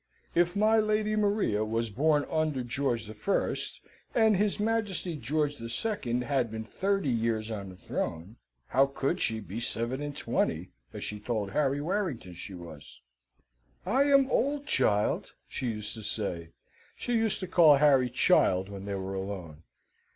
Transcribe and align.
If 0.33 0.55
my 0.55 0.79
Lady 0.79 1.15
Maria 1.15 1.63
was 1.63 1.91
born 1.91 2.25
under 2.31 2.63
George 2.63 3.07
I., 3.07 3.55
and 4.15 4.35
his 4.35 4.59
Majesty 4.59 5.15
George 5.15 5.61
II. 5.61 6.21
had 6.21 6.49
been 6.49 6.63
thirty 6.63 7.07
years 7.11 7.51
on 7.51 7.69
the 7.69 7.75
throne, 7.75 8.37
how 8.69 8.87
could 8.87 9.21
she 9.21 9.39
be 9.39 9.59
seven 9.59 10.01
and 10.01 10.17
twenty, 10.17 10.71
as 10.91 11.03
she 11.03 11.19
told 11.19 11.51
Harry 11.51 11.81
Warrington 11.81 12.33
she 12.33 12.55
was? 12.55 12.99
"I 13.85 14.05
am 14.05 14.27
old, 14.31 14.65
child," 14.65 15.33
she 15.47 15.67
used 15.67 15.93
to 15.93 16.01
say. 16.01 16.49
She 16.95 17.13
used 17.13 17.39
to 17.41 17.47
call 17.47 17.75
Harry 17.77 18.09
"child" 18.09 18.69
when 18.69 18.85
they 18.85 18.95
were 18.95 19.13
alone. 19.13 19.61